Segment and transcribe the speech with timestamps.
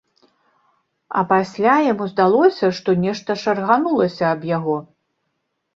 [1.21, 4.77] А пасля яму здалося, што нешта шарганулася аб яго.